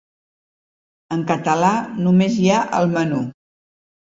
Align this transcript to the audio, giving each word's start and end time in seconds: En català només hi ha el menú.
En 1.15 1.25
català 1.31 1.69
només 2.07 2.39
hi 2.47 2.51
ha 2.55 2.63
el 2.81 2.91
menú. 2.97 3.23